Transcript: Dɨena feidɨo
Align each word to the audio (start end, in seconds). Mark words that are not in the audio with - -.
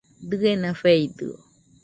Dɨena 0.29 0.69
feidɨo 0.81 1.33